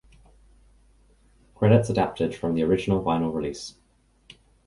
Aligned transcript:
Credits 1.53 1.91
adapted 1.91 2.33
from 2.33 2.55
the 2.55 2.63
original 2.63 3.03
vinyl 3.03 3.31
release. 3.31 3.75